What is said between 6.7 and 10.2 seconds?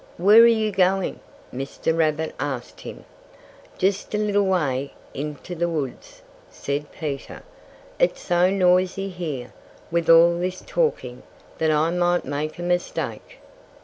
Peter. "It's so noisy here, with